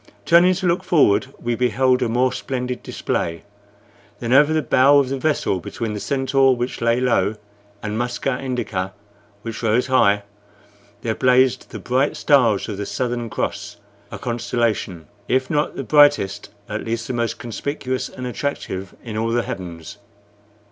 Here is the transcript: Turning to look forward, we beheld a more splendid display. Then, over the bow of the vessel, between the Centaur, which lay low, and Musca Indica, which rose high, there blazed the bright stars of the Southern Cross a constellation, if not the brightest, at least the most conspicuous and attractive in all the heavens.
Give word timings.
Turning 0.25 0.51
to 0.51 0.65
look 0.65 0.83
forward, 0.83 1.27
we 1.39 1.53
beheld 1.53 2.01
a 2.01 2.09
more 2.09 2.33
splendid 2.33 2.81
display. 2.81 3.43
Then, 4.19 4.33
over 4.33 4.51
the 4.51 4.63
bow 4.63 4.97
of 4.97 5.09
the 5.09 5.17
vessel, 5.19 5.59
between 5.59 5.93
the 5.93 5.99
Centaur, 5.99 6.55
which 6.55 6.81
lay 6.81 6.99
low, 6.99 7.35
and 7.83 7.99
Musca 7.99 8.39
Indica, 8.39 8.95
which 9.43 9.61
rose 9.61 9.85
high, 9.85 10.23
there 11.01 11.13
blazed 11.13 11.69
the 11.69 11.77
bright 11.77 12.17
stars 12.17 12.67
of 12.67 12.77
the 12.77 12.85
Southern 12.87 13.29
Cross 13.29 13.77
a 14.11 14.17
constellation, 14.17 15.05
if 15.27 15.51
not 15.51 15.75
the 15.75 15.83
brightest, 15.83 16.49
at 16.67 16.83
least 16.83 17.05
the 17.05 17.13
most 17.13 17.37
conspicuous 17.37 18.09
and 18.09 18.25
attractive 18.25 18.95
in 19.03 19.15
all 19.17 19.29
the 19.29 19.43
heavens. 19.43 19.99